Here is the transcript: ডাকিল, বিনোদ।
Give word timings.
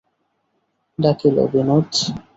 ডাকিল, 0.99 1.35
বিনোদ। 1.51 1.89